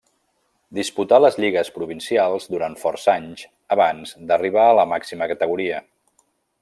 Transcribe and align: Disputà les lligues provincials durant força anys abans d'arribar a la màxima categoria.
Disputà 0.77 1.17
les 1.23 1.35
lligues 1.43 1.69
provincials 1.75 2.49
durant 2.55 2.77
força 2.85 3.13
anys 3.17 3.45
abans 3.77 4.15
d'arribar 4.33 4.65
a 4.71 4.73
la 4.81 4.87
màxima 4.95 5.29
categoria. 5.35 5.85